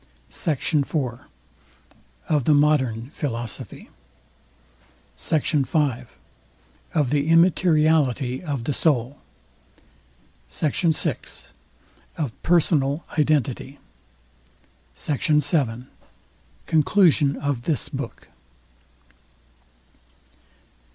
[0.29, 0.73] SECT.
[0.77, 0.95] IV.
[2.27, 3.91] OF THE MODERN PHILOSOPHY.
[5.15, 5.51] SECT.
[5.51, 6.03] V.
[6.95, 9.21] OF THE IMMATERIALITY OF THE SOUL.
[10.49, 10.83] SECT.
[10.97, 11.17] VI.
[12.17, 13.77] OF PERSONAL IDENTITY
[14.95, 15.27] SECT.
[15.27, 15.85] VII.
[16.65, 18.27] CONCLUSION OF THIS BOOK.